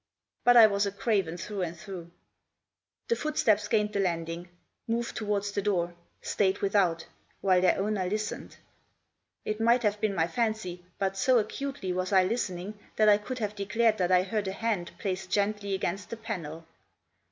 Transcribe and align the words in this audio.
But 0.43 0.57
I 0.57 0.65
was 0.65 0.87
a 0.87 0.91
craven 0.91 1.37
through 1.37 1.61
and 1.61 1.77
through. 1.77 2.09
The 3.07 3.15
footsteps 3.15 3.67
gained 3.67 3.93
the 3.93 3.99
landing: 3.99 4.49
moved 4.87 5.15
towards 5.15 5.51
the 5.51 5.61
door; 5.61 5.93
stayed 6.23 6.57
without, 6.57 7.05
while 7.41 7.61
their 7.61 7.77
owner 7.77 8.05
listened. 8.05 8.57
It 9.45 9.61
might 9.61 9.83
have 9.83 10.01
been 10.01 10.15
my 10.15 10.25
fancy, 10.25 10.83
but, 10.97 11.15
so 11.17 11.37
acutely 11.37 11.93
was 11.93 12.11
I 12.11 12.23
listening, 12.23 12.79
that 12.95 13.09
I 13.09 13.19
could 13.19 13.37
have 13.37 13.53
declared 13.55 13.99
that 13.99 14.11
I 14.11 14.23
heard 14.23 14.47
a 14.47 14.53
hand 14.53 14.89
placed 14.97 15.29
gently 15.29 15.75
against 15.75 16.09
the 16.09 16.17
panel. 16.17 16.65